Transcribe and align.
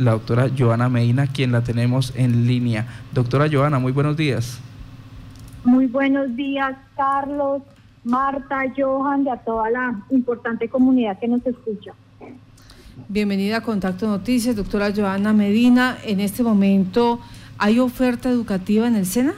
la 0.00 0.12
doctora 0.12 0.50
Joana 0.56 0.88
Medina, 0.88 1.26
quien 1.26 1.52
la 1.52 1.62
tenemos 1.62 2.12
en 2.16 2.46
línea. 2.46 2.86
Doctora 3.12 3.48
Joana, 3.50 3.78
muy 3.78 3.92
buenos 3.92 4.16
días. 4.16 4.60
Muy 5.62 5.86
buenos 5.86 6.34
días, 6.34 6.74
Carlos, 6.96 7.62
Marta, 8.02 8.62
Johan, 8.76 9.26
y 9.26 9.28
a 9.28 9.36
toda 9.36 9.70
la 9.70 10.02
importante 10.10 10.68
comunidad 10.68 11.18
que 11.18 11.28
nos 11.28 11.46
escucha. 11.46 11.92
Bienvenida 13.08 13.58
a 13.58 13.60
Contacto 13.60 14.06
Noticias, 14.06 14.56
doctora 14.56 14.90
Joana 14.94 15.32
Medina. 15.34 15.98
En 16.04 16.20
este 16.20 16.42
momento, 16.42 17.20
¿hay 17.58 17.78
oferta 17.78 18.30
educativa 18.30 18.86
en 18.86 18.96
el 18.96 19.04
SENA? 19.04 19.34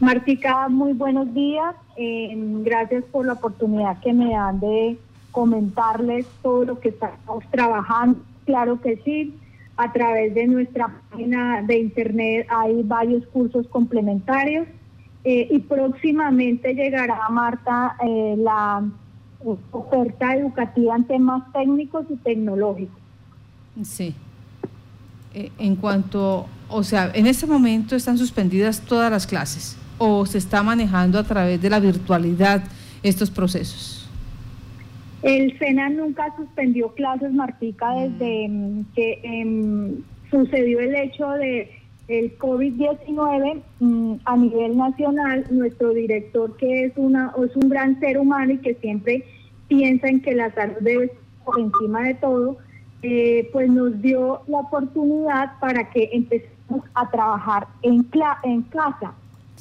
Martica, 0.00 0.68
muy 0.70 0.94
buenos 0.94 1.32
días. 1.34 1.74
Eh, 1.96 2.32
gracias 2.64 3.04
por 3.12 3.26
la 3.26 3.34
oportunidad 3.34 4.00
que 4.00 4.14
me 4.14 4.30
dan 4.30 4.58
de 4.58 4.98
comentarles 5.30 6.26
todo 6.42 6.64
lo 6.64 6.80
que 6.80 6.88
estamos 6.88 7.44
trabajando. 7.50 8.18
Claro 8.50 8.80
que 8.80 8.96
sí, 9.04 9.32
a 9.76 9.92
través 9.92 10.34
de 10.34 10.48
nuestra 10.48 10.88
página 11.08 11.62
de 11.62 11.78
internet 11.78 12.48
hay 12.50 12.82
varios 12.82 13.24
cursos 13.28 13.64
complementarios 13.68 14.66
eh, 15.22 15.46
y 15.48 15.60
próximamente 15.60 16.74
llegará, 16.74 17.28
Marta, 17.30 17.96
eh, 18.04 18.34
la 18.36 18.82
oferta 19.72 20.34
educativa 20.34 20.96
en 20.96 21.04
temas 21.04 21.44
técnicos 21.52 22.06
y 22.10 22.16
tecnológicos. 22.16 22.98
Sí. 23.84 24.16
en 25.32 25.76
cuanto, 25.76 26.48
o 26.68 26.82
sea, 26.82 27.12
en 27.14 27.28
este 27.28 27.46
momento 27.46 27.94
están 27.94 28.18
suspendidas 28.18 28.80
todas 28.80 29.12
las 29.12 29.28
clases 29.28 29.76
o 29.96 30.26
se 30.26 30.38
está 30.38 30.64
manejando 30.64 31.20
a 31.20 31.22
través 31.22 31.62
de 31.62 31.70
la 31.70 31.78
virtualidad 31.78 32.64
estos 33.04 33.30
procesos? 33.30 33.99
El 35.22 35.58
SENA 35.58 35.90
nunca 35.90 36.34
suspendió 36.36 36.94
clases, 36.94 37.32
Martica, 37.32 37.90
mm. 37.92 38.18
desde 38.18 38.48
mm, 38.48 38.84
que 38.94 39.20
em, 39.22 40.02
sucedió 40.30 40.80
el 40.80 40.94
hecho 40.94 41.28
de 41.30 41.70
el 42.08 42.36
COVID-19 42.38 43.62
mm, 43.78 44.14
a 44.24 44.36
nivel 44.36 44.76
nacional. 44.76 45.44
Nuestro 45.50 45.90
director, 45.90 46.56
que 46.56 46.84
es, 46.84 46.92
una, 46.96 47.32
es 47.44 47.54
un 47.56 47.68
gran 47.68 48.00
ser 48.00 48.18
humano 48.18 48.52
y 48.52 48.58
que 48.58 48.74
siempre 48.74 49.24
piensa 49.68 50.08
en 50.08 50.20
que 50.20 50.34
la 50.34 50.52
salud 50.52 50.76
debe 50.80 51.04
estar 51.04 51.20
por 51.44 51.60
encima 51.60 52.02
de 52.02 52.14
todo, 52.14 52.58
eh, 53.02 53.48
pues 53.52 53.70
nos 53.70 54.00
dio 54.02 54.42
la 54.46 54.58
oportunidad 54.58 55.58
para 55.58 55.90
que 55.90 56.10
empecemos 56.12 56.84
a 56.94 57.10
trabajar 57.10 57.66
en, 57.82 58.06
en 58.44 58.62
casa. 58.62 59.14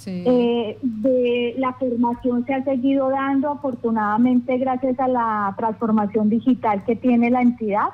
Eh, 0.08 0.78
de 0.82 1.56
la 1.58 1.74
formación 1.74 2.46
se 2.46 2.54
ha 2.54 2.64
seguido 2.64 3.10
dando, 3.10 3.50
afortunadamente 3.50 4.58
gracias 4.58 5.00
a 5.00 5.08
la 5.08 5.54
transformación 5.58 6.30
digital 6.30 6.84
que 6.86 6.96
tiene 6.96 7.30
la 7.30 7.42
entidad. 7.42 7.90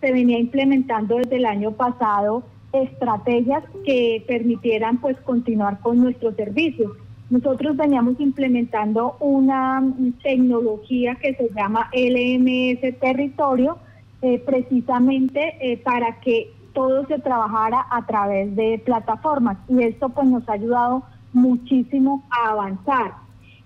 Se 0.00 0.12
venía 0.12 0.38
implementando 0.38 1.16
desde 1.16 1.36
el 1.36 1.46
año 1.46 1.72
pasado 1.72 2.42
estrategias 2.72 3.64
que 3.84 4.24
permitieran 4.26 4.98
pues 4.98 5.16
continuar 5.20 5.80
con 5.80 5.98
nuestros 5.98 6.34
servicios. 6.36 6.92
Nosotros 7.28 7.76
veníamos 7.76 8.18
implementando 8.20 9.16
una 9.20 9.82
tecnología 10.22 11.14
que 11.16 11.34
se 11.34 11.48
llama 11.54 11.90
LMS 11.92 12.98
Territorio, 12.98 13.78
eh, 14.22 14.38
precisamente 14.38 15.56
eh, 15.60 15.76
para 15.78 16.20
que 16.20 16.52
todo 16.72 17.06
se 17.06 17.18
trabajara 17.18 17.86
a 17.90 18.06
través 18.06 18.54
de 18.56 18.80
plataformas 18.84 19.58
y 19.68 19.82
esto 19.82 20.08
pues 20.08 20.26
nos 20.26 20.48
ha 20.48 20.54
ayudado 20.54 21.02
muchísimo 21.32 22.22
a 22.30 22.50
avanzar 22.50 23.14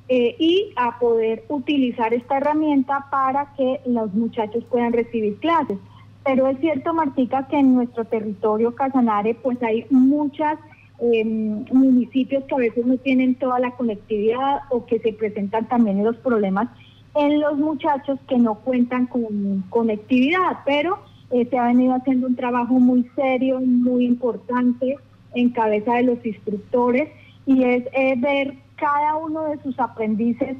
eh, 0.08 0.36
y 0.38 0.72
a 0.76 0.98
poder 0.98 1.44
utilizar 1.48 2.14
esta 2.14 2.36
herramienta 2.36 3.06
para 3.10 3.52
que 3.56 3.80
los 3.86 4.14
muchachos 4.14 4.64
puedan 4.70 4.92
recibir 4.92 5.36
clases. 5.38 5.78
Pero 6.24 6.48
es 6.48 6.58
cierto, 6.60 6.94
Martica, 6.94 7.46
que 7.48 7.58
en 7.58 7.74
nuestro 7.74 8.04
territorio 8.04 8.74
Casanare 8.74 9.34
pues 9.34 9.62
hay 9.62 9.86
muchas 9.90 10.58
em, 11.00 11.64
municipios 11.72 12.44
que 12.44 12.54
a 12.54 12.58
veces 12.58 12.86
no 12.86 12.96
tienen 12.98 13.34
toda 13.34 13.58
la 13.58 13.72
conectividad 13.72 14.62
o 14.70 14.86
que 14.86 14.98
se 15.00 15.12
presentan 15.12 15.68
también 15.68 16.04
los 16.04 16.16
problemas 16.16 16.68
en 17.16 17.40
los 17.40 17.58
muchachos 17.58 18.18
que 18.28 18.38
no 18.38 18.56
cuentan 18.56 19.06
con 19.06 19.64
conectividad, 19.70 20.58
pero 20.64 20.98
eh, 21.30 21.46
se 21.50 21.58
ha 21.58 21.66
venido 21.66 21.94
haciendo 21.94 22.26
un 22.26 22.36
trabajo 22.36 22.74
muy 22.74 23.08
serio, 23.16 23.60
muy 23.60 24.04
importante 24.04 24.98
en 25.34 25.50
cabeza 25.50 25.94
de 25.94 26.04
los 26.04 26.24
instructores 26.24 27.08
y 27.46 27.62
es 27.62 27.84
ver 28.18 28.54
cada 28.76 29.16
uno 29.16 29.44
de 29.44 29.62
sus 29.62 29.78
aprendices 29.78 30.56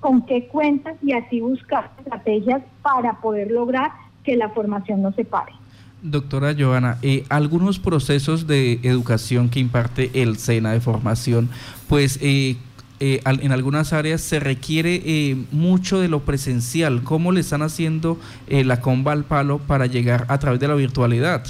con 0.00 0.24
qué 0.26 0.48
cuentan 0.48 0.96
y 1.02 1.12
así 1.12 1.40
buscar 1.40 1.90
estrategias 1.98 2.62
para 2.82 3.20
poder 3.20 3.50
lograr 3.50 3.92
que 4.24 4.36
la 4.36 4.48
formación 4.50 5.02
no 5.02 5.12
se 5.12 5.24
pare. 5.24 5.52
Doctora 6.02 6.54
Joana, 6.58 6.96
eh, 7.02 7.24
algunos 7.28 7.78
procesos 7.78 8.46
de 8.46 8.80
educación 8.82 9.50
que 9.50 9.60
imparte 9.60 10.10
el 10.14 10.38
SENA 10.38 10.72
de 10.72 10.80
formación, 10.80 11.50
pues 11.88 12.18
eh, 12.22 12.56
eh, 13.00 13.20
en 13.24 13.52
algunas 13.52 13.92
áreas 13.92 14.22
se 14.22 14.40
requiere 14.40 15.36
mucho 15.52 16.00
de 16.00 16.08
lo 16.08 16.20
presencial. 16.20 17.02
¿Cómo 17.02 17.32
le 17.32 17.40
están 17.40 17.60
haciendo 17.60 18.18
la 18.48 18.80
comba 18.80 19.12
al 19.12 19.24
palo 19.24 19.58
para 19.58 19.86
llegar 19.86 20.24
a 20.28 20.38
través 20.38 20.60
de 20.60 20.68
la 20.68 20.74
virtualidad? 20.74 21.44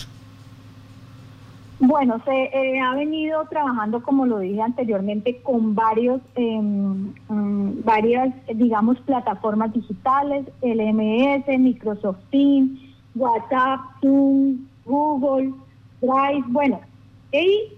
Bueno, 1.83 2.21
se 2.27 2.31
eh, 2.31 2.79
ha 2.79 2.95
venido 2.95 3.43
trabajando, 3.49 4.03
como 4.03 4.27
lo 4.27 4.41
dije 4.41 4.61
anteriormente, 4.61 5.41
con 5.43 5.75
varios, 5.75 6.21
mm, 6.37 7.83
varias, 7.85 8.35
digamos, 8.55 9.01
plataformas 9.01 9.73
digitales, 9.73 10.45
LMS, 10.61 11.59
Microsoft 11.59 12.19
Teams, 12.31 12.79
WhatsApp, 13.15 13.81
Zoom, 14.03 14.67
Google, 14.85 15.55
Drive, 16.03 16.45
bueno, 16.49 16.81
y 17.33 17.73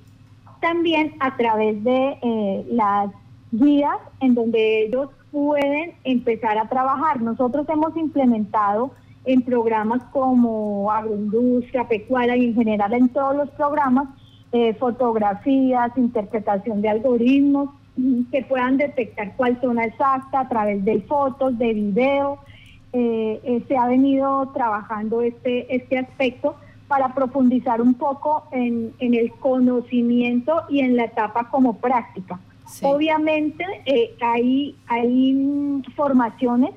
también 0.60 1.14
a 1.20 1.36
través 1.36 1.82
de 1.84 2.18
eh, 2.22 2.66
las 2.72 3.08
guías 3.52 3.98
en 4.20 4.34
donde 4.34 4.86
ellos 4.86 5.10
pueden 5.30 5.92
empezar 6.02 6.58
a 6.58 6.68
trabajar. 6.68 7.20
Nosotros 7.20 7.68
hemos 7.68 7.96
implementado 7.96 8.90
en 9.24 9.42
programas 9.42 10.02
como 10.12 10.90
agroindustria, 10.90 11.86
pecuaria 11.88 12.36
y 12.36 12.46
en 12.46 12.54
general 12.54 12.92
en 12.92 13.08
todos 13.08 13.36
los 13.36 13.50
programas, 13.50 14.08
eh, 14.52 14.74
fotografías, 14.74 15.96
interpretación 15.96 16.82
de 16.82 16.88
algoritmos 16.88 17.70
mm, 17.96 18.24
que 18.30 18.42
puedan 18.42 18.76
detectar 18.76 19.34
cuál 19.36 19.60
zona 19.60 19.84
exacta 19.84 20.40
a 20.40 20.48
través 20.48 20.84
de 20.84 21.00
fotos, 21.02 21.56
de 21.58 21.72
video. 21.72 22.38
Eh, 22.92 23.40
eh, 23.44 23.64
se 23.66 23.76
ha 23.76 23.86
venido 23.86 24.50
trabajando 24.52 25.22
este, 25.22 25.74
este 25.74 25.98
aspecto 25.98 26.56
para 26.86 27.14
profundizar 27.14 27.80
un 27.80 27.94
poco 27.94 28.44
en, 28.52 28.92
el 29.00 29.32
conocimiento 29.40 30.64
y 30.68 30.80
en 30.80 30.96
la 30.96 31.04
etapa 31.04 31.48
como 31.48 31.78
práctica. 31.78 32.38
Obviamente 32.82 33.64
hay, 34.20 34.76
hay 34.86 35.32
mm, 35.32 35.84
formaciones 35.96 36.72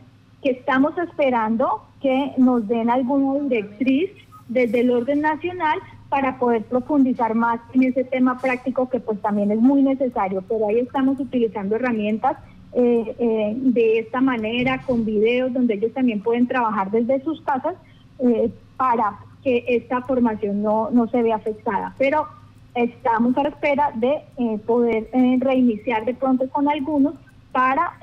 que 0.46 0.52
estamos 0.52 0.96
esperando 1.00 1.82
que 2.04 2.34
nos 2.38 2.68
den 2.68 2.92
alguna 2.92 3.40
directriz 3.50 4.12
desde 4.48 4.82
el 4.82 4.92
orden 4.92 5.22
nacional 5.22 5.80
para 6.08 6.38
poder 6.38 6.62
profundizar 6.66 7.34
más 7.34 7.60
en 7.74 7.82
ese 7.82 8.04
tema 8.04 8.38
práctico 8.38 8.88
que 8.88 9.00
pues 9.00 9.20
también 9.24 9.50
es 9.50 9.60
muy 9.60 9.82
necesario, 9.82 10.44
pero 10.48 10.68
ahí 10.68 10.78
estamos 10.78 11.20
utilizando 11.20 11.78
herramientas 11.78 12.38
eh, 12.74 13.16
eh, 13.18 13.54
de 13.58 13.98
esta 13.98 14.22
manera, 14.22 14.84
con 14.86 15.04
videos 15.04 15.52
donde 15.52 15.74
ellos 15.74 15.94
también 15.94 16.22
pueden 16.22 16.46
trabajar 16.46 16.92
desde 16.92 17.24
sus 17.24 17.42
casas 17.42 17.74
eh, 18.20 18.52
para 18.78 19.18
que 19.44 19.66
esta 19.68 20.04
formación 20.04 20.62
no, 20.62 20.92
no 20.92 21.08
se 21.08 21.24
vea 21.24 21.38
afectada. 21.38 21.96
Pero 21.98 22.28
estamos 22.76 23.36
a 23.36 23.42
la 23.42 23.50
espera 23.50 23.92
de 23.96 24.22
poder 24.68 25.10
reiniciar 25.40 26.06
de 26.06 26.14
pronto 26.14 26.48
con 26.50 26.70
algunos 26.70 27.16
para 27.52 27.94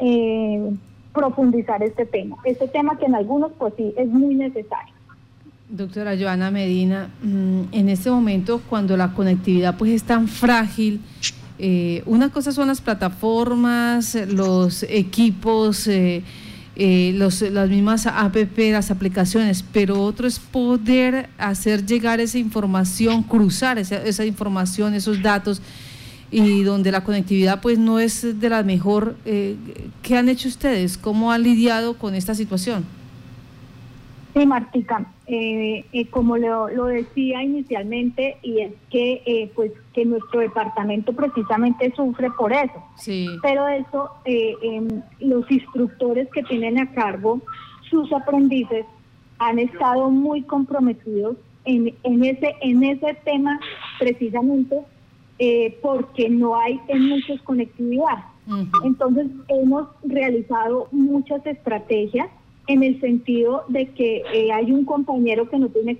profundizar 1.12 1.82
este 1.82 2.06
tema. 2.06 2.36
Este 2.44 2.68
tema 2.68 2.98
que 2.98 3.06
en 3.06 3.14
algunos 3.14 3.52
pues 3.58 3.74
sí 3.76 3.92
es 3.96 4.08
muy 4.08 4.34
necesario. 4.34 4.94
Doctora 5.68 6.16
Joana 6.18 6.50
Medina, 6.50 7.08
mm, 7.22 7.62
en 7.72 7.88
este 7.88 8.10
momento 8.10 8.60
cuando 8.68 8.96
la 8.96 9.14
conectividad 9.14 9.76
pues 9.78 9.92
es 9.92 10.02
tan 10.02 10.28
frágil, 10.28 11.00
eh, 11.58 12.02
una 12.06 12.30
cosa 12.30 12.52
son 12.52 12.68
las 12.68 12.80
plataformas, 12.80 14.14
los 14.28 14.82
equipos, 14.82 15.86
eh, 15.86 16.22
eh, 16.76 17.12
los, 17.14 17.42
las 17.42 17.68
mismas 17.68 18.06
app, 18.06 18.36
las 18.56 18.90
aplicaciones, 18.90 19.62
pero 19.72 20.02
otro 20.02 20.26
es 20.26 20.38
poder 20.38 21.28
hacer 21.38 21.86
llegar 21.86 22.20
esa 22.20 22.38
información, 22.38 23.22
cruzar 23.22 23.78
esa, 23.78 23.96
esa 23.96 24.24
información, 24.24 24.94
esos 24.94 25.22
datos 25.22 25.62
y 26.32 26.62
donde 26.62 26.90
la 26.90 27.04
conectividad 27.04 27.60
pues 27.60 27.78
no 27.78 28.00
es 28.00 28.40
de 28.40 28.48
la 28.48 28.62
mejor. 28.62 29.16
Eh, 29.26 29.56
¿Qué 30.02 30.16
han 30.16 30.28
hecho 30.28 30.48
ustedes? 30.48 30.96
¿Cómo 30.96 31.30
han 31.30 31.42
lidiado 31.42 31.98
con 31.98 32.14
esta 32.14 32.34
situación? 32.34 32.84
Sí, 34.34 34.46
Martica, 34.46 35.12
eh, 35.26 35.84
eh, 35.92 36.06
como 36.06 36.38
lo, 36.38 36.68
lo, 36.70 36.86
decía 36.86 37.42
inicialmente, 37.42 38.38
y 38.42 38.60
es 38.60 38.72
que 38.90 39.50
pues 39.54 39.72
que 39.92 40.06
nuestro 40.06 40.40
departamento 40.40 41.12
precisamente 41.12 41.92
sufre 41.94 42.30
por 42.30 42.50
eso. 42.50 42.82
Sí. 42.96 43.28
Pero 43.42 43.68
eso, 43.68 44.10
em, 44.24 45.02
los 45.20 45.48
instructores 45.50 46.28
que 46.32 46.42
tienen 46.44 46.78
a 46.78 46.90
cargo 46.92 47.42
sus 47.90 48.10
aprendices 48.10 48.86
han 49.38 49.58
estado 49.58 50.08
muy 50.08 50.40
comprometidos 50.42 51.36
en, 51.66 51.94
en, 52.04 52.24
ese, 52.24 52.54
en 52.62 52.82
ese 52.82 53.14
tema 53.22 53.60
precisamente 53.98 54.80
eh, 55.38 55.78
porque 55.82 56.28
no 56.28 56.56
hay 56.56 56.80
en 56.88 57.08
muchos 57.08 57.40
conectividad. 57.42 58.24
Entonces 58.84 59.28
hemos 59.48 59.88
realizado 60.02 60.88
muchas 60.90 61.46
estrategias 61.46 62.28
en 62.66 62.82
el 62.82 63.00
sentido 63.00 63.64
de 63.68 63.88
que 63.88 64.22
eh, 64.32 64.52
hay 64.52 64.72
un 64.72 64.84
compañero 64.84 65.48
que 65.48 65.58
no 65.58 65.68
tiene 65.68 65.98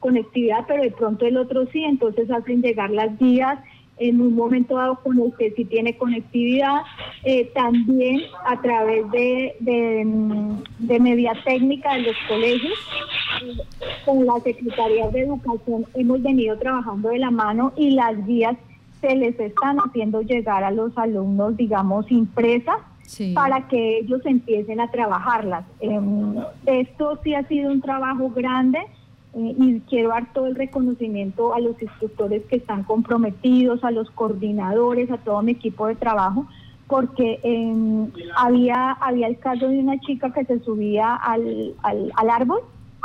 conectividad, 0.00 0.64
pero 0.66 0.82
de 0.82 0.90
pronto 0.90 1.24
el 1.26 1.36
otro 1.36 1.66
sí, 1.72 1.84
entonces 1.84 2.30
hacen 2.30 2.62
llegar 2.62 2.90
las 2.90 3.16
guías 3.18 3.58
en 3.98 4.20
un 4.20 4.34
momento 4.34 4.76
dado 4.76 4.96
con 5.02 5.20
el 5.20 5.32
que 5.38 5.52
sí 5.52 5.64
tiene 5.64 5.96
conectividad, 5.96 6.82
eh, 7.22 7.50
también 7.54 8.22
a 8.44 8.60
través 8.60 9.08
de, 9.12 9.54
de, 9.60 10.04
de, 10.78 11.00
media 11.00 11.32
técnica 11.44 11.94
de 11.94 12.02
los 12.02 12.16
colegios, 12.28 12.74
con 14.04 14.26
la 14.26 14.40
Secretaría 14.40 15.08
de 15.10 15.20
Educación 15.20 15.86
hemos 15.94 16.22
venido 16.22 16.58
trabajando 16.58 17.10
de 17.10 17.18
la 17.18 17.30
mano 17.30 17.72
y 17.76 17.90
las 17.90 18.26
guías 18.26 18.56
se 19.04 19.14
les 19.16 19.38
están 19.38 19.78
haciendo 19.78 20.22
llegar 20.22 20.64
a 20.64 20.70
los 20.70 20.96
alumnos, 20.96 21.56
digamos, 21.56 22.10
impresas 22.10 22.78
para 23.34 23.68
que 23.68 23.98
ellos 23.98 24.22
empiecen 24.24 24.80
a 24.80 24.90
trabajarlas. 24.90 25.64
Em, 25.80 26.36
esto 26.64 27.18
sí 27.22 27.34
ha 27.34 27.46
sido 27.46 27.70
un 27.70 27.82
trabajo 27.82 28.30
grande 28.30 28.78
eh, 29.34 29.54
y 29.58 29.80
quiero 29.80 30.08
dar 30.08 30.32
todo 30.32 30.46
el 30.46 30.54
reconocimiento 30.54 31.54
a 31.54 31.60
los 31.60 31.80
instructores 31.82 32.42
que 32.46 32.56
están 32.56 32.82
comprometidos, 32.82 33.84
a 33.84 33.90
los 33.90 34.10
coordinadores, 34.10 35.10
a 35.10 35.18
todo 35.18 35.42
mi 35.42 35.52
equipo 35.52 35.86
de 35.86 35.96
trabajo, 35.96 36.46
porque 36.86 37.40
em, 37.42 38.10
había, 38.36 38.92
había 38.92 39.26
el 39.26 39.38
caso 39.38 39.68
de 39.68 39.78
una 39.78 40.00
chica 40.00 40.32
que 40.32 40.44
se 40.46 40.60
subía 40.60 41.14
al, 41.14 41.74
al, 41.82 42.10
al 42.16 42.30
árbol 42.30 42.60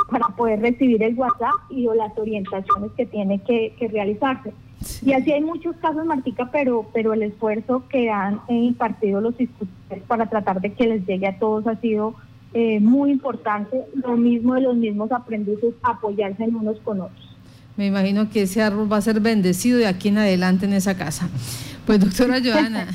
para 0.09 0.27
poder 0.29 0.61
recibir 0.61 1.03
el 1.03 1.15
WhatsApp 1.15 1.55
y 1.69 1.87
o 1.87 1.93
las 1.93 2.17
orientaciones 2.17 2.91
que 2.95 3.05
tiene 3.05 3.39
que, 3.39 3.73
realizarse. 3.91 4.53
Y 5.05 5.13
así 5.13 5.31
hay 5.31 5.41
muchos 5.41 5.75
casos, 5.77 6.05
Martica, 6.05 6.49
pero, 6.51 6.89
pero 6.93 7.13
el 7.13 7.23
esfuerzo 7.23 7.83
que 7.89 8.09
han 8.09 8.41
impartido 8.49 9.21
los 9.21 9.39
instructores 9.39 10.03
para 10.03 10.29
tratar 10.29 10.61
de 10.61 10.73
que 10.73 10.87
les 10.87 11.05
llegue 11.05 11.27
a 11.27 11.39
todos 11.39 11.65
ha 11.67 11.75
sido 11.79 12.15
eh, 12.53 12.79
muy 12.79 13.11
importante. 13.11 13.85
Lo 13.95 14.17
mismo 14.17 14.55
de 14.55 14.61
los 14.61 14.75
mismos 14.75 15.11
aprendices, 15.11 15.73
apoyarse 15.83 16.43
en 16.43 16.55
unos 16.55 16.79
con 16.79 17.01
otros. 17.01 17.35
Me 17.77 17.87
imagino 17.87 18.29
que 18.29 18.41
ese 18.41 18.61
árbol 18.61 18.91
va 18.91 18.97
a 18.97 19.01
ser 19.01 19.21
bendecido 19.21 19.77
de 19.77 19.87
aquí 19.87 20.09
en 20.09 20.17
adelante 20.17 20.65
en 20.65 20.73
esa 20.73 20.97
casa. 20.97 21.29
Pues 21.85 21.99
doctora 21.99 22.39
Joana. 22.43 22.87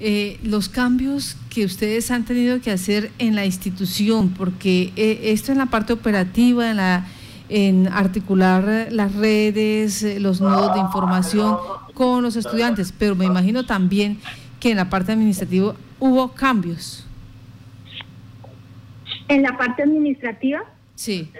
Eh, 0.00 0.38
los 0.42 0.68
cambios 0.68 1.36
que 1.50 1.64
ustedes 1.64 2.10
han 2.10 2.24
tenido 2.24 2.60
que 2.60 2.70
hacer 2.70 3.10
en 3.18 3.34
la 3.34 3.46
institución, 3.46 4.30
porque 4.30 4.92
eh, 4.96 5.20
esto 5.32 5.52
en 5.52 5.58
la 5.58 5.66
parte 5.66 5.92
operativa, 5.92 6.70
en, 6.70 6.76
la, 6.76 7.06
en 7.48 7.88
articular 7.88 8.88
las 8.90 9.14
redes, 9.14 10.02
eh, 10.02 10.20
los 10.20 10.40
nodos 10.40 10.74
de 10.74 10.80
información 10.80 11.56
con 11.92 12.22
los 12.22 12.36
estudiantes, 12.36 12.92
pero 12.92 13.14
me 13.14 13.24
imagino 13.24 13.64
también 13.64 14.18
que 14.60 14.70
en 14.70 14.76
la 14.76 14.88
parte 14.88 15.12
administrativa 15.12 15.74
hubo 16.00 16.32
cambios. 16.32 17.06
¿En 19.28 19.42
la 19.42 19.56
parte 19.56 19.82
administrativa? 19.82 20.64
Sí. 20.94 21.30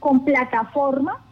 con 0.00 0.24
plataforma 0.24 1.23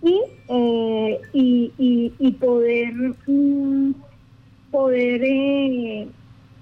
y, 0.02 0.20
eh, 0.48 1.20
y, 1.34 1.72
y, 2.18 2.32
poder, 2.32 2.94
mm, 3.26 3.92
poder 4.70 5.20
eh, 5.22 6.08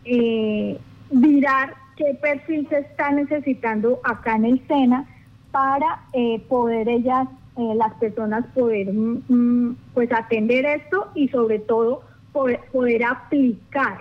eh, 0.05 0.79
mirar 1.13 1.75
qué 1.97 2.19
perfil 2.21 2.69
se 2.69 2.81
está 2.81 3.13
necesitando 3.13 4.01
acá 4.03 4.35
en 4.37 4.45
el 4.45 4.61
SENA 4.67 5.07
para 5.53 6.03
eh, 6.13 6.41
poder 6.49 6.89
ellas, 6.89 7.29
las 7.75 7.93
personas 7.95 8.45
poder 8.55 8.93
mm, 8.93 9.23
mm, 9.29 9.77
pues 9.93 10.13
atender 10.13 10.65
esto 10.65 11.09
y 11.17 11.27
sobre 11.29 11.59
todo 11.59 12.03
poder, 12.33 12.61
poder 12.71 13.03
aplicar, 13.03 13.99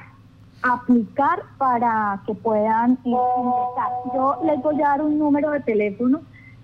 aplicar 0.61 1.43
para 1.57 2.21
que 2.25 2.33
puedan 2.33 2.97
ingresar. 3.03 3.91
Yo 4.13 4.39
les 4.45 4.61
voy 4.61 4.81
a 4.81 4.89
dar 4.89 5.01
un 5.01 5.19
número 5.19 5.51
de 5.51 5.59
teléfono 5.61 6.21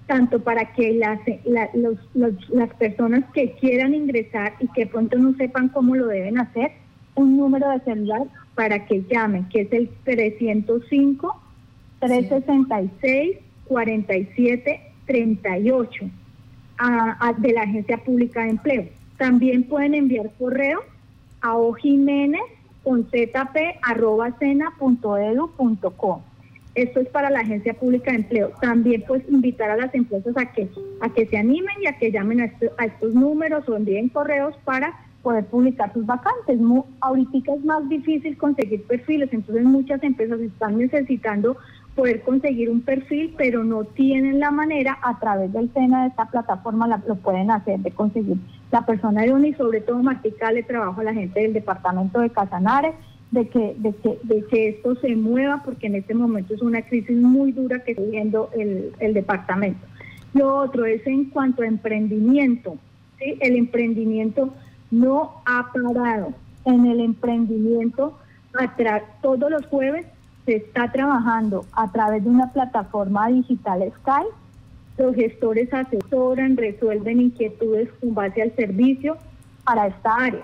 tanto 0.07 0.42
para 0.42 0.74
que 0.74 0.94
las, 0.94 1.20
las 2.50 2.74
personas 2.74 3.24
que 3.34 3.53
quieran 3.53 3.94
ingresar 3.94 4.53
y 4.60 4.67
que 4.70 4.86
pronto 4.86 5.17
no 5.17 5.34
sepan 5.36 5.70
cómo 5.70 5.96
lo 5.96 6.08
deben 6.08 6.38
hacer, 6.39 6.74
un 7.15 7.38
número 7.38 7.70
de 7.70 7.79
celular 7.82 8.24
para 8.56 8.86
que 8.86 9.03
llamen, 9.10 9.48
que 9.50 9.62
es 9.62 9.72
el 9.72 9.89
305 10.03 11.41
366 12.00 13.38
4738 13.65 16.06
a, 16.77 17.34
de 17.38 17.53
la 17.53 17.62
Agencia 17.62 17.98
Pública 17.98 18.44
de 18.44 18.50
Empleo. 18.50 18.89
También 19.17 19.63
pueden 19.63 19.96
enviar 19.96 20.29
correo 20.38 20.82
a 21.41 21.56
ojiménez 21.56 22.41
con 22.84 23.08
Esto 26.75 27.00
es 27.00 27.08
para 27.10 27.30
la 27.30 27.40
Agencia 27.40 27.74
Pública 27.75 28.12
de 28.12 28.18
Empleo. 28.18 28.52
También 28.62 29.04
pues 29.08 29.24
invitar 29.30 29.70
a 29.70 29.78
las 29.78 29.94
empresas 29.94 30.36
a 30.38 30.52
que 30.52 30.70
a 31.02 31.10
que 31.10 31.28
se 31.28 31.38
animen 31.38 31.75
y 31.82 31.88
a 31.88 31.98
que 31.98 32.12
llamen 32.12 32.42
a, 32.42 32.52
a 32.78 32.86
estos 32.86 33.13
números 33.13 33.68
o 33.70 33.75
envíen 33.75 34.10
correos 34.10 34.56
para 34.66 34.94
poder 35.24 35.46
publicar 35.46 35.92
sus 35.94 36.06
vacantes. 36.06 36.60
ahorita 37.00 37.54
es 37.54 37.66
más 37.66 37.88
difícil 37.90 38.38
conseguir 38.38 38.84
perfiles, 38.84 39.30
entonces 39.32 39.63
muchas 39.63 40.04
empresas 40.04 40.40
están 40.42 40.78
necesitando 40.78 41.58
poder 41.95 42.21
conseguir 42.21 42.69
un 42.69 42.81
perfil, 42.81 43.33
pero 43.38 43.63
no 43.63 43.83
tienen 43.83 44.39
la 44.39 44.51
manera 44.51 44.97
a 45.01 45.19
través 45.19 45.53
del 45.53 45.71
SENA 45.73 46.03
de 46.03 46.07
esta 46.09 46.25
plataforma, 46.25 46.88
lo 47.07 47.15
pueden 47.15 47.51
hacer, 47.51 47.79
de 47.79 47.91
conseguir 47.91 48.38
la 48.71 48.85
persona 48.85 49.21
de 49.21 49.33
uno 49.33 49.45
y 49.45 49.53
sobre 49.53 49.81
todo 49.81 50.01
Martica 50.01 50.51
le 50.51 50.63
trabajo 50.63 51.01
a 51.01 51.03
la 51.03 51.13
gente 51.13 51.41
del 51.41 51.53
departamento 51.53 52.19
de 52.19 52.31
Casanares, 52.31 52.95
de 53.31 53.47
que, 53.47 53.75
de 53.77 53.93
que, 53.95 54.19
de 54.23 54.45
que 54.45 54.69
esto 54.69 54.95
se 54.95 55.15
mueva, 55.15 55.62
porque 55.63 55.88
en 55.88 55.95
este 55.95 56.13
momento 56.13 56.53
es 56.53 56.62
una 56.62 56.81
crisis 56.81 57.17
muy 57.17 57.51
dura 57.51 57.83
que 57.83 57.91
está 57.91 58.03
viviendo 58.03 58.50
el, 58.55 58.93
el 59.00 59.13
departamento. 59.13 59.85
Lo 60.33 60.55
otro 60.55 60.85
es 60.85 61.05
en 61.05 61.25
cuanto 61.25 61.62
a 61.62 61.67
emprendimiento, 61.67 62.77
¿sí? 63.19 63.38
el 63.39 63.55
emprendimiento 63.55 64.53
no 64.91 65.41
ha 65.45 65.71
parado. 65.71 66.33
En 66.65 66.85
el 66.85 67.00
emprendimiento, 67.01 68.17
todos 69.21 69.51
los 69.51 69.65
jueves 69.67 70.05
se 70.45 70.57
está 70.57 70.91
trabajando 70.91 71.65
a 71.73 71.91
través 71.91 72.23
de 72.23 72.29
una 72.29 72.51
plataforma 72.51 73.29
digital 73.29 73.91
Sky. 74.00 74.25
Los 74.97 75.15
gestores 75.15 75.73
asesoran, 75.73 76.57
resuelven 76.57 77.21
inquietudes 77.21 77.89
con 78.00 78.13
base 78.13 78.41
al 78.41 78.55
servicio 78.55 79.17
para 79.63 79.88
esta 79.88 80.15
área. 80.15 80.43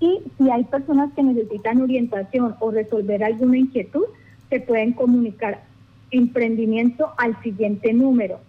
Y 0.00 0.20
si 0.36 0.50
hay 0.50 0.64
personas 0.64 1.12
que 1.14 1.22
necesitan 1.22 1.80
orientación 1.80 2.56
o 2.58 2.70
resolver 2.70 3.22
alguna 3.22 3.58
inquietud, 3.58 4.04
se 4.50 4.60
pueden 4.60 4.92
comunicar 4.92 5.62
emprendimiento 6.10 7.12
al 7.16 7.40
siguiente 7.42 7.92
número 7.92 8.40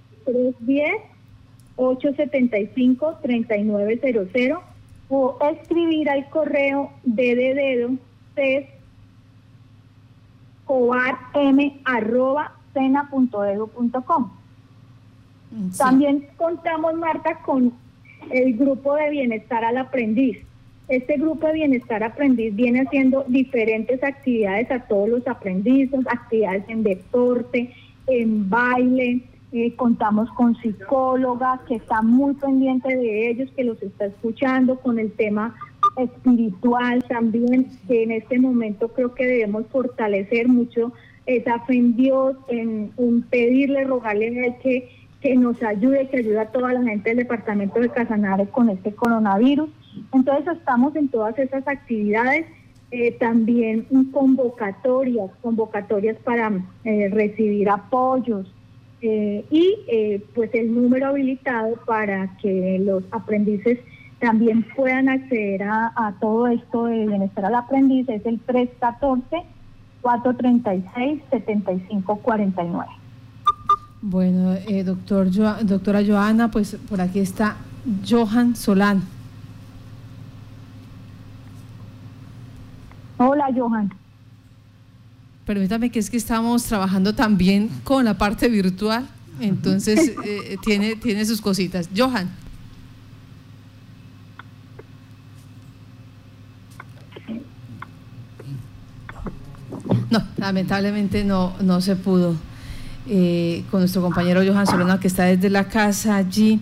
310-875-3900 1.77 4.59
o 5.09 5.37
escribir 5.51 6.09
al 6.09 6.27
correo 6.29 6.91
de 7.03 7.35
dedo 7.35 7.91
También 15.77 16.27
contamos, 16.37 16.93
Marta, 16.95 17.39
con 17.41 17.73
el 18.29 18.57
grupo 18.57 18.95
de 18.95 19.09
bienestar 19.09 19.63
al 19.63 19.77
aprendiz. 19.77 20.37
Este 20.87 21.17
grupo 21.17 21.47
de 21.47 21.53
bienestar 21.53 22.03
aprendiz 22.03 22.55
viene 22.55 22.81
haciendo 22.81 23.23
diferentes 23.27 24.03
actividades 24.03 24.69
a 24.69 24.79
todos 24.81 25.09
los 25.09 25.27
aprendices, 25.27 26.05
actividades 26.07 26.63
en 26.67 26.83
deporte, 26.83 27.73
en 28.07 28.49
baile, 28.49 29.23
eh, 29.51 29.73
contamos 29.75 30.29
con 30.31 30.55
psicóloga 30.57 31.61
que 31.67 31.75
está 31.75 32.01
muy 32.01 32.33
pendiente 32.33 32.95
de 32.95 33.29
ellos, 33.29 33.49
que 33.55 33.63
los 33.63 33.81
está 33.81 34.05
escuchando 34.05 34.77
con 34.79 34.99
el 34.99 35.11
tema 35.13 35.55
espiritual 35.97 37.03
también, 37.03 37.67
que 37.87 38.03
en 38.03 38.11
este 38.11 38.39
momento 38.39 38.89
creo 38.89 39.13
que 39.13 39.25
debemos 39.25 39.65
fortalecer 39.67 40.47
mucho 40.47 40.91
esa 41.25 41.59
fe 41.61 41.75
en 41.75 41.95
Dios, 41.95 42.35
en, 42.49 42.91
pedirle, 43.29 43.83
rogarle 43.83 44.27
a 44.27 44.45
él 44.47 44.55
que, 44.61 44.89
que 45.21 45.35
nos 45.35 45.61
ayude, 45.63 46.07
que 46.09 46.17
ayude 46.17 46.39
a 46.39 46.51
toda 46.51 46.73
la 46.73 46.83
gente 46.83 47.09
del 47.09 47.19
departamento 47.19 47.79
de 47.79 47.89
Casanare 47.89 48.47
con 48.47 48.69
este 48.69 48.93
coronavirus. 48.93 49.69
Entonces 50.13 50.57
estamos 50.57 50.95
en 50.95 51.07
todas 51.07 51.37
esas 51.39 51.67
actividades, 51.67 52.45
eh, 52.91 53.11
también 53.13 53.87
convocatorias, 54.11 55.31
convocatorias 55.41 56.17
para 56.17 56.51
eh, 56.83 57.09
recibir 57.11 57.69
apoyos 57.69 58.53
eh, 59.01 59.43
y 59.49 60.21
pues 60.33 60.53
el 60.53 60.73
número 60.73 61.07
habilitado 61.07 61.75
para 61.85 62.37
que 62.37 62.79
los 62.79 63.03
aprendices 63.11 63.79
también 64.19 64.65
puedan 64.75 65.09
acceder 65.09 65.63
a, 65.63 66.13
todo 66.19 66.47
esto 66.47 66.85
de 66.85 67.07
bienestar 67.07 67.45
al 67.45 67.55
aprendiz 67.55 68.07
es 68.09 68.25
el 68.25 68.39
314-436-7549. 70.01 72.85
Bueno, 74.01 74.55
doctor 74.83 75.31
doctora 75.65 76.03
Joana, 76.05 76.51
pues 76.51 76.77
por 76.87 77.01
aquí 77.01 77.19
está 77.19 77.55
Johan 78.07 78.55
Solano. 78.55 79.01
Hola, 83.17 83.47
Johan. 83.55 83.91
Permítame 85.45 85.89
que 85.89 85.99
es 85.99 86.09
que 86.09 86.17
estamos 86.17 86.63
trabajando 86.63 87.13
también 87.13 87.69
con 87.83 88.05
la 88.05 88.17
parte 88.17 88.49
virtual, 88.49 89.07
entonces 89.39 90.13
eh, 90.25 90.57
tiene, 90.63 90.95
tiene 90.95 91.25
sus 91.25 91.41
cositas. 91.41 91.89
Johan. 91.95 92.29
No, 100.15 100.23
lamentablemente 100.37 101.23
no, 101.23 101.53
no 101.61 101.81
se 101.81 101.95
pudo. 101.95 102.35
Eh, 103.07 103.63
con 103.69 103.81
nuestro 103.81 104.01
compañero 104.01 104.41
Johan 104.45 104.65
Solano, 104.65 104.99
que 104.99 105.07
está 105.07 105.25
desde 105.25 105.49
la 105.49 105.65
casa 105.65 106.15
allí. 106.15 106.59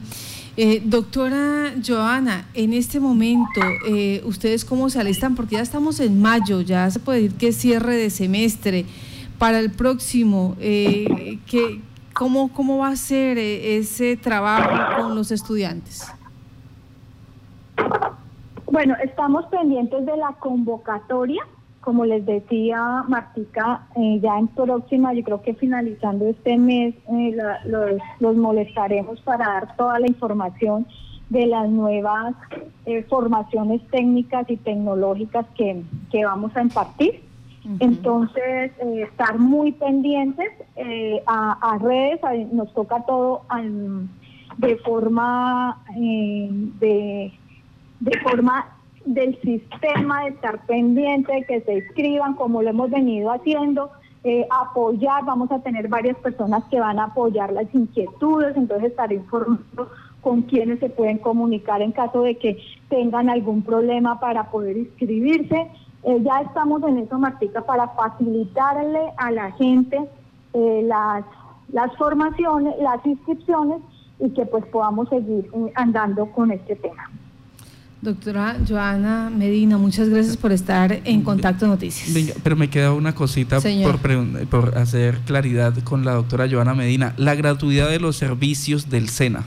Eh, 0.57 0.81
doctora 0.83 1.73
Joana, 1.85 2.47
en 2.53 2.73
este 2.73 2.99
momento, 2.99 3.61
eh, 3.87 4.21
¿ustedes 4.25 4.65
cómo 4.65 4.89
se 4.89 4.99
alistan? 4.99 5.35
Porque 5.35 5.55
ya 5.55 5.61
estamos 5.61 5.99
en 5.99 6.21
mayo, 6.21 6.61
ya 6.61 6.89
se 6.91 6.99
puede 6.99 7.21
decir 7.21 7.37
que 7.37 7.51
cierre 7.53 7.95
de 7.95 8.09
semestre. 8.09 8.85
Para 9.37 9.59
el 9.59 9.71
próximo, 9.71 10.55
eh, 10.59 11.39
cómo, 12.13 12.53
¿cómo 12.53 12.79
va 12.79 12.89
a 12.89 12.95
ser 12.95 13.37
eh, 13.37 13.77
ese 13.77 14.15
trabajo 14.15 15.01
con 15.01 15.15
los 15.15 15.31
estudiantes? 15.31 16.07
Bueno, 18.71 18.95
estamos 19.03 19.45
pendientes 19.47 20.05
de 20.05 20.17
la 20.17 20.33
convocatoria 20.39 21.43
como 21.83 22.05
les 22.05 22.25
decía 22.25 23.03
Martica, 23.07 23.87
eh, 23.95 24.19
ya 24.21 24.39
en 24.39 24.47
próxima, 24.47 25.13
yo 25.13 25.23
creo 25.23 25.41
que 25.41 25.53
finalizando 25.53 26.27
este 26.27 26.57
mes, 26.57 26.95
eh, 27.11 27.35
los, 28.19 28.35
molestaremos 28.35 29.19
para 29.21 29.45
dar 29.45 29.75
toda 29.75 29.99
la 29.99 30.07
información 30.07 30.87
de 31.29 31.45
las 31.47 31.69
nuevas 31.69 32.35
eh, 32.85 33.03
formaciones 33.03 33.81
técnicas 33.89 34.49
y 34.49 34.57
tecnológicas 34.57 35.45
que, 35.55 35.83
vamos 36.25 36.55
a 36.55 36.61
impartir. 36.61 37.21
Entonces, 37.79 38.73
estar 38.81 39.39
muy 39.39 39.71
pendientes 39.71 40.51
a, 41.25 41.77
redes, 41.81 42.19
nos 42.51 42.73
toca 42.73 43.05
todo 43.05 43.43
de 44.57 44.75
forma 44.77 45.81
de, 45.95 47.31
de 48.01 48.19
forma 48.19 48.72
del 49.05 49.39
sistema, 49.41 50.23
de 50.23 50.29
estar 50.29 50.65
pendiente, 50.65 51.33
de 51.33 51.43
que 51.43 51.61
se 51.61 51.75
inscriban, 51.75 52.35
como 52.35 52.61
lo 52.61 52.69
hemos 52.69 52.89
venido 52.89 53.31
haciendo, 53.31 53.89
eh, 54.23 54.47
apoyar, 54.49 55.25
vamos 55.25 55.51
a 55.51 55.59
tener 55.59 55.89
varias 55.89 56.17
personas 56.17 56.63
que 56.71 56.79
van 56.79 56.97
a 56.99 57.05
apoyar 57.05 57.51
las 57.51 57.73
inquietudes, 57.75 58.55
entonces 58.55 58.91
estaré 58.91 59.15
informando 59.15 59.89
con 60.21 60.43
quienes 60.43 60.79
se 60.79 60.89
pueden 60.89 61.17
comunicar 61.17 61.81
en 61.81 61.91
caso 61.91 62.21
de 62.21 62.37
que 62.37 62.57
tengan 62.87 63.29
algún 63.29 63.61
problema 63.63 64.21
para 64.21 64.49
poder 64.49 64.77
inscribirse. 64.77 65.67
Eh, 66.03 66.21
ya 66.21 66.41
estamos 66.41 66.81
en 66.83 66.99
eso, 66.99 67.19
Martica, 67.19 67.61
para 67.61 67.89
facilitarle 67.89 69.11
a 69.17 69.31
la 69.31 69.51
gente 69.51 69.99
eh, 70.53 70.81
las, 70.85 71.25
las 71.73 71.93
formaciones, 71.97 72.75
las 72.79 73.05
inscripciones 73.05 73.81
y 74.19 74.29
que 74.29 74.45
pues 74.45 74.65
podamos 74.67 75.09
seguir 75.09 75.49
andando 75.75 76.27
con 76.27 76.51
este 76.51 76.77
tema. 76.77 77.09
Doctora 78.03 78.57
Joana 78.67 79.29
Medina, 79.29 79.77
muchas 79.77 80.09
gracias 80.09 80.35
por 80.35 80.51
estar 80.51 80.91
en 81.05 81.21
Contacto 81.21 81.67
Noticias. 81.67 82.35
pero 82.43 82.57
me 82.57 82.69
queda 82.69 82.91
una 82.91 83.15
cosita 83.15 83.59
por, 83.61 83.97
por, 84.49 84.77
hacer 84.77 85.19
claridad 85.19 85.73
con 85.85 86.03
la 86.03 86.11
doctora 86.11 86.49
Joana 86.51 86.73
Medina. 86.73 87.13
La 87.15 87.33
gratuidad 87.33 87.89
de 87.89 88.01
los 88.01 88.17
servicios 88.17 88.89
del 88.89 89.07
SENA. 89.07 89.45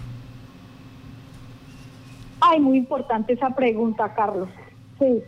Ay, 2.40 2.58
muy 2.58 2.78
importante 2.78 3.34
esa 3.34 3.50
pregunta, 3.54 4.14
Carlos. 4.14 4.48
Sí, 4.98 5.22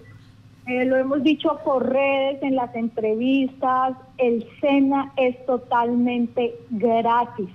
eh, 0.66 0.86
lo 0.86 0.96
hemos 0.96 1.22
dicho 1.22 1.58
por 1.62 1.86
redes, 1.86 2.42
en 2.42 2.56
las 2.56 2.74
entrevistas, 2.74 3.94
el 4.16 4.46
SENA 4.62 5.12
es 5.18 5.44
totalmente 5.44 6.54
gratis. 6.70 7.50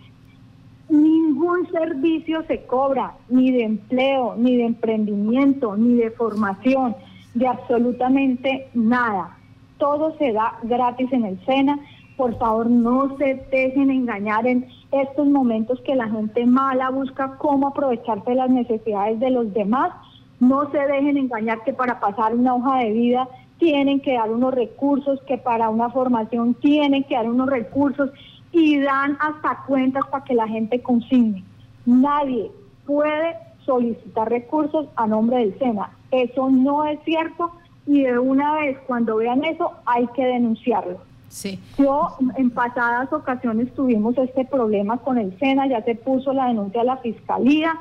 Ningún 0.89 1.69
servicio 1.71 2.43
se 2.47 2.65
cobra, 2.65 3.13
ni 3.29 3.51
de 3.51 3.63
empleo, 3.63 4.35
ni 4.37 4.57
de 4.57 4.65
emprendimiento, 4.65 5.77
ni 5.77 5.95
de 5.95 6.11
formación, 6.11 6.95
de 7.33 7.47
absolutamente 7.47 8.67
nada. 8.73 9.37
Todo 9.77 10.15
se 10.17 10.33
da 10.33 10.59
gratis 10.63 11.11
en 11.13 11.25
el 11.25 11.45
SENA. 11.45 11.79
Por 12.17 12.37
favor, 12.37 12.69
no 12.69 13.17
se 13.17 13.43
dejen 13.49 13.89
engañar 13.89 14.45
en 14.45 14.67
estos 14.91 15.25
momentos 15.27 15.81
que 15.81 15.95
la 15.95 16.09
gente 16.09 16.45
mala 16.45 16.89
busca 16.89 17.37
cómo 17.37 17.69
aprovecharse 17.69 18.35
las 18.35 18.49
necesidades 18.49 19.19
de 19.19 19.31
los 19.31 19.51
demás. 19.53 19.91
No 20.39 20.69
se 20.71 20.77
dejen 20.77 21.17
engañar 21.17 21.63
que 21.63 21.73
para 21.73 21.99
pasar 21.99 22.35
una 22.35 22.55
hoja 22.55 22.79
de 22.79 22.91
vida 22.91 23.27
tienen 23.57 24.01
que 24.01 24.13
dar 24.13 24.29
unos 24.29 24.53
recursos, 24.53 25.21
que 25.25 25.37
para 25.37 25.69
una 25.69 25.89
formación 25.89 26.53
tienen 26.55 27.03
que 27.05 27.15
dar 27.15 27.29
unos 27.29 27.49
recursos 27.49 28.11
y 28.53 28.79
dan 28.79 29.17
hasta 29.19 29.63
cuentas 29.65 30.05
para 30.09 30.23
que 30.23 30.35
la 30.35 30.47
gente 30.47 30.81
consigne. 30.81 31.43
Nadie 31.85 32.51
puede 32.85 33.35
solicitar 33.65 34.29
recursos 34.29 34.87
a 34.95 35.07
nombre 35.07 35.37
del 35.37 35.57
SENA. 35.57 35.91
Eso 36.11 36.49
no 36.49 36.85
es 36.85 36.99
cierto 37.03 37.51
y 37.85 38.03
de 38.03 38.19
una 38.19 38.53
vez 38.55 38.77
cuando 38.87 39.17
vean 39.17 39.43
eso 39.43 39.71
hay 39.85 40.07
que 40.15 40.23
denunciarlo. 40.25 40.99
Sí. 41.27 41.59
Yo 41.79 42.15
en 42.37 42.51
pasadas 42.51 43.11
ocasiones 43.11 43.73
tuvimos 43.73 44.15
este 44.19 44.45
problema 44.45 44.97
con 44.97 45.17
el 45.17 45.37
SENA, 45.39 45.67
ya 45.67 45.83
se 45.83 45.95
puso 45.95 46.31
la 46.31 46.45
denuncia 46.45 46.81
a 46.81 46.85
la 46.85 46.97
fiscalía, 46.97 47.75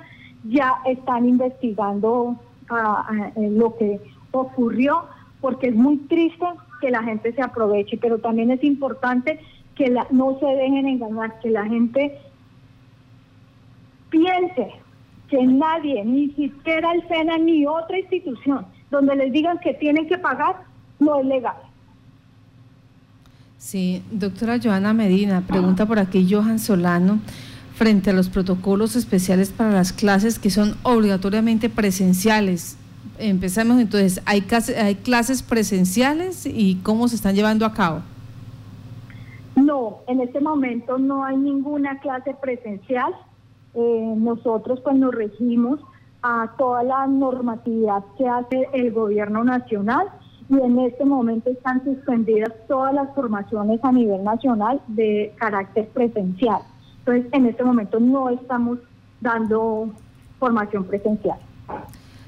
ya 0.49 0.77
están 0.87 1.29
investigando 1.29 2.37
eh, 2.71 3.51
lo 3.51 3.77
que 3.77 4.01
ocurrió, 4.31 5.05
porque 5.43 5.69
es 5.69 5.75
muy 5.75 5.99
triste 5.99 6.47
que 6.81 6.91
la 6.91 7.03
gente 7.03 7.33
se 7.35 7.43
aproveche, 7.43 7.99
pero 7.99 8.19
también 8.19 8.51
es 8.51 8.65
importante 8.65 9.39
que 9.83 9.91
la, 9.91 10.07
no 10.13 10.39
se 10.39 10.47
dejen 10.47 10.87
engañar, 10.87 11.41
que 11.41 11.51
la 11.51 11.65
gente 11.65 12.17
piense 14.11 14.75
que 15.29 15.45
nadie, 15.45 16.05
ni 16.05 16.29
siquiera 16.35 16.93
el 16.93 17.09
SENA 17.09 17.39
ni 17.39 17.67
otra 17.67 17.99
institución, 17.99 18.65
donde 18.93 19.17
les 19.17 19.33
digan 19.33 19.59
que 19.59 19.75
tienen 19.75 20.07
que 20.07 20.19
pagar, 20.19 20.63
no 21.01 21.19
es 21.19 21.27
legal. 21.27 21.57
Sí, 23.59 24.05
doctora 24.13 24.61
Joana 24.63 24.93
Medina, 24.93 25.41
pregunta 25.49 25.85
por 25.85 25.99
aquí 25.99 26.29
Johan 26.31 26.61
Solano, 26.61 27.19
frente 27.75 28.11
a 28.11 28.13
los 28.13 28.29
protocolos 28.29 28.95
especiales 28.95 29.51
para 29.51 29.73
las 29.73 29.93
clases 29.93 30.39
que 30.39 30.51
son 30.51 30.77
obligatoriamente 30.85 31.71
presenciales. 31.71 32.77
Empezamos 33.19 33.81
entonces, 33.81 34.23
¿hay, 34.27 34.45
hay 34.81 34.95
clases 34.95 35.43
presenciales 35.43 36.47
y 36.47 36.77
cómo 36.85 37.09
se 37.09 37.17
están 37.17 37.35
llevando 37.35 37.67
a 37.67 37.73
cabo? 37.73 38.03
En 40.07 40.21
este 40.21 40.41
momento 40.41 40.99
no 40.99 41.25
hay 41.25 41.37
ninguna 41.37 41.99
clase 42.01 42.35
presencial. 42.41 43.13
Eh, 43.75 44.15
nosotros 44.17 44.81
pues 44.81 44.97
nos 44.97 45.15
regimos 45.15 45.81
a 46.23 46.53
toda 46.57 46.83
la 46.83 47.07
normatividad 47.07 48.05
que 48.17 48.29
hace 48.29 48.69
el 48.73 48.93
gobierno 48.93 49.43
nacional 49.45 50.09
y 50.49 50.55
en 50.55 50.79
este 50.81 51.05
momento 51.05 51.51
están 51.51 51.83
suspendidas 51.85 52.53
todas 52.69 52.95
las 52.95 53.15
formaciones 53.15 53.81
a 53.83 53.93
nivel 53.93 54.23
nacional 54.23 54.81
de 54.89 55.33
carácter 55.37 55.89
presencial. 55.89 56.63
Entonces, 56.99 57.33
en 57.33 57.47
este 57.47 57.65
momento 57.65 57.99
no 57.99 58.29
estamos 58.29 58.79
dando 59.21 59.91
formación 60.39 60.85
presencial. 60.85 61.39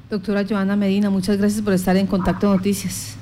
Doctora 0.08 0.44
Joana 0.48 0.76
Medina, 0.76 1.10
muchas 1.10 1.36
gracias 1.36 1.62
por 1.62 1.72
estar 1.72 1.96
en 1.96 2.06
Contacto 2.06 2.46
Noticias. 2.46 3.18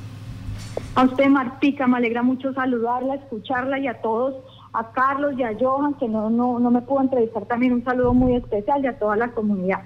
A 0.95 1.05
usted, 1.05 1.29
Martica, 1.29 1.87
me 1.87 1.97
alegra 1.97 2.23
mucho 2.23 2.53
saludarla, 2.53 3.15
escucharla 3.15 3.79
y 3.79 3.89
a 3.89 4.01
todos, 4.03 4.35
a 4.73 4.93
Carlos 4.93 5.35
y 5.39 5.43
a 5.43 5.57
Johan, 5.59 5.95
que 5.95 6.09
no, 6.09 6.29
no, 6.29 6.59
no 6.59 6.71
me 6.71 6.83
pudo 6.83 7.01
entrevistar, 7.01 7.47
también 7.47 7.73
un 7.73 7.85
saludo 7.85 8.13
muy 8.13 8.35
especial 8.35 8.85
y 8.85 8.89
a 8.89 8.99
toda 8.99 9.17
la 9.17 9.29
comunidad. 9.33 9.85